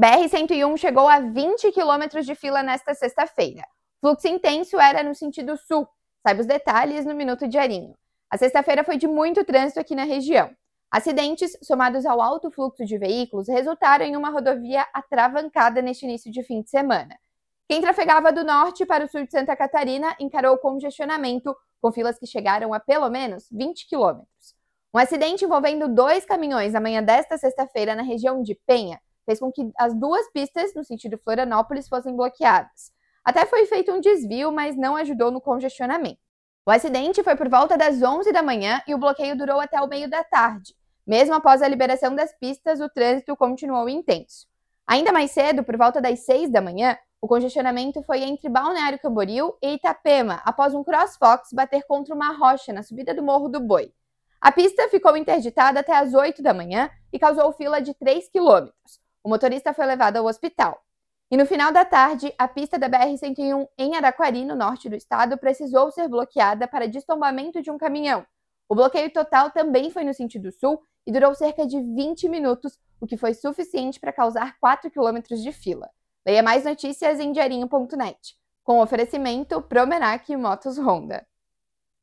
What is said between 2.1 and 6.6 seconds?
de fila nesta sexta-feira. Fluxo intenso era no sentido sul. Saiba os